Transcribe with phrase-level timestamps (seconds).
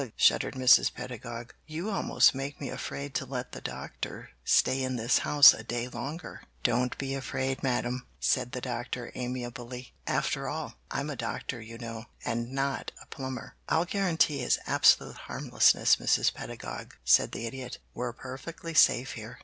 [0.15, 0.91] shuddered Mrs.
[0.91, 1.53] Pedagog.
[1.67, 5.87] "You almost make me afraid to let the Doctor stay in this house a day
[5.87, 9.93] longer." "Don't be afraid, Madame," said the Doctor amiably.
[10.07, 15.17] "After all, I'm a doctor, you know, and not a plumber." "I'll guarantee his absolute
[15.17, 16.33] harmlessness, Mrs.
[16.33, 17.77] Pedagog," said the Idiot.
[17.93, 19.37] "We're perfectly safe here.